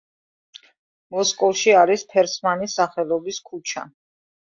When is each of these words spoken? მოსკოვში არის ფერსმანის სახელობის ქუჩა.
მოსკოვში 1.15 1.75
არის 1.81 2.03
ფერსმანის 2.13 2.73
სახელობის 2.79 3.39
ქუჩა. 3.51 3.85